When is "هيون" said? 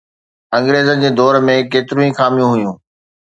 2.55-2.75